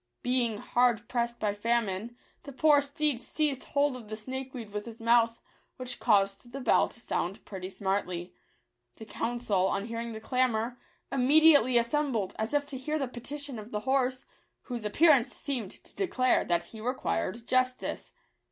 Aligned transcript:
Being 0.23 0.57
hard 0.57 1.07
pressed 1.07 1.37
by 1.39 1.53
famine, 1.53 2.17
the 2.41 2.51
poor 2.51 2.81
steed 2.81 3.19
seized 3.19 3.65
hold 3.65 3.95
of 3.95 4.09
the 4.09 4.15
snakeweed 4.15 4.71
with 4.71 4.87
his 4.87 4.99
mouth, 4.99 5.39
which 5.77 5.99
caused 5.99 6.51
the 6.53 6.59
bell 6.59 6.87
to 6.87 6.99
sound 6.99 7.45
pretty 7.45 7.69
smartly. 7.69 8.33
The 8.95 9.05
council, 9.05 9.67
on 9.67 9.85
hearing 9.85 10.13
the 10.13 10.19
clamour, 10.19 10.79
immediately 11.11 11.77
as 11.77 11.91
sembled, 11.93 12.33
as 12.39 12.55
if 12.55 12.65
to 12.69 12.79
hear 12.79 12.97
the 12.97 13.07
petition 13.07 13.59
of 13.59 13.69
the 13.69 13.81
horse, 13.81 14.25
whose 14.63 14.85
appearance 14.85 15.31
seemed 15.35 15.69
to 15.69 15.93
declare 15.93 16.43
that 16.45 16.63
he 16.63 16.81
re 16.81 16.95
quired 16.95 17.45
justice. 17.47 18.11